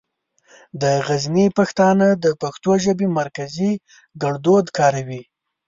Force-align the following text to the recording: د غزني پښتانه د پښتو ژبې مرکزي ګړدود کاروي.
د 0.81 0.83
غزني 1.07 1.47
پښتانه 1.57 2.07
د 2.23 2.25
پښتو 2.41 2.71
ژبې 2.85 3.07
مرکزي 3.19 3.71
ګړدود 4.21 4.65
کاروي. 4.77 5.23